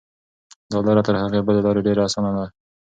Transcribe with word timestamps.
دا 0.71 0.77
لاره 0.85 1.01
تر 1.07 1.15
هغې 1.23 1.39
بلې 1.47 1.61
لارې 1.65 1.85
ډېره 1.87 2.01
اسانه 2.07 2.31
ده. 2.37 2.45